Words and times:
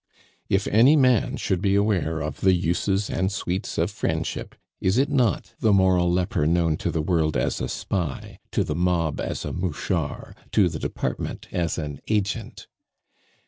If 0.49 0.65
any 0.69 0.95
man 0.95 1.37
should 1.37 1.61
be 1.61 1.75
aware 1.75 2.21
of 2.21 2.41
the 2.41 2.53
uses 2.55 3.07
and 3.07 3.31
sweets 3.31 3.77
of 3.77 3.91
friendship, 3.91 4.55
is 4.79 4.97
it 4.97 5.09
not 5.11 5.53
the 5.59 5.71
moral 5.71 6.11
leper 6.11 6.47
known 6.47 6.75
to 6.77 6.89
the 6.89 7.03
world 7.03 7.37
as 7.37 7.61
a 7.61 7.67
spy, 7.69 8.39
to 8.49 8.63
the 8.63 8.73
mob 8.73 9.19
as 9.21 9.45
a 9.45 9.53
mouchard, 9.53 10.33
to 10.53 10.69
the 10.69 10.79
department 10.79 11.49
as 11.51 11.77
an 11.77 11.99
"agent"? 12.07 12.65